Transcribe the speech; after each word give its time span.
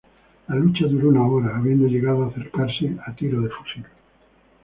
La 0.47 0.55
lucha 0.55 0.87
duró 0.87 1.09
una 1.09 1.27
hora, 1.27 1.55
habiendo 1.57 1.85
llegado 1.87 2.23
a 2.23 2.29
acercarse 2.29 2.97
a 3.05 3.13
tiro 3.13 3.39
de 3.39 3.49
fusil. 3.49 3.85